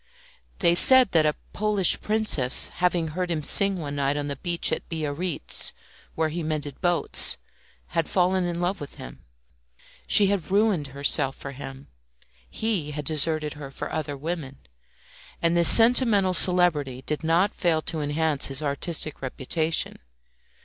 [0.57, 4.71] They said that a Polish princess having heard him sing one night on the beach
[4.71, 5.73] at Biarritz,
[6.15, 7.37] where he mended boats,
[7.89, 9.23] had fallen in love with him.
[10.07, 11.87] She had ruined herself for him.
[12.49, 14.57] He had deserted her for other women,
[15.39, 19.99] and this sentimental celebrity did not fail to enhance his artistic reputation.